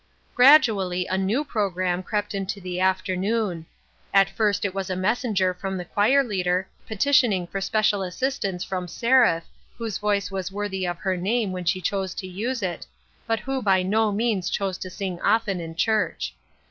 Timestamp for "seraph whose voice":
8.87-10.31